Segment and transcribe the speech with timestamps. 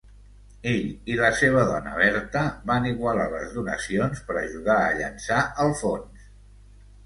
[0.69, 5.75] Ell i la seva dona, Bertha, van igualar les donacions per ajudar a llançar el
[5.87, 6.29] fons.